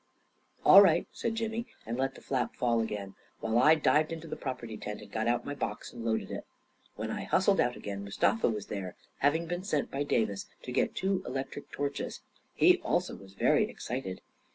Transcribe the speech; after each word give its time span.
"All 0.65 0.81
right," 0.81 1.07
said 1.11 1.35
Jimmy, 1.35 1.67
and 1.85 1.95
let 1.95 2.15
the 2.15 2.21
flap 2.21 2.55
fall 2.55 2.81
again; 2.81 3.13
while 3.39 3.59
I 3.59 3.75
dived 3.75 4.11
into 4.11 4.27
the 4.27 4.35
property 4.35 4.75
tent, 4.75 4.99
and 4.99 5.11
got 5.11 5.27
out 5.27 5.45
my 5.45 5.53
box 5.53 5.93
and 5.93 6.03
loaded 6.03 6.31
it. 6.31 6.43
When 6.95 7.11
I 7.11 7.25
hustled 7.25 7.59
out 7.59 7.75
again, 7.75 8.03
Mustafa 8.03 8.49
was 8.49 8.65
there, 8.65 8.95
hav 9.19 9.35
ing 9.35 9.45
been 9.45 9.63
sent 9.63 9.91
by 9.91 10.01
Davis 10.01 10.47
to 10.63 10.71
get 10.71 10.95
two 10.95 11.21
electric 11.23 11.71
torches. 11.71 12.21
He 12.55 12.79
also 12.79 13.15
was 13.15 13.35
very 13.35 13.69
excited. 13.69 14.21